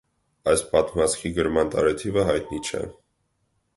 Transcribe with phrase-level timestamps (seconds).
[0.53, 2.83] Այս պատմվածքի գրման տարեթիվը հայտնի չէ։